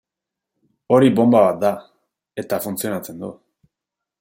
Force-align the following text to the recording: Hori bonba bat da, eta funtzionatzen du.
Hori 0.95 1.11
bonba 1.19 1.41
bat 1.43 1.59
da, 1.65 1.71
eta 2.45 2.61
funtzionatzen 2.65 3.23
du. 3.27 3.33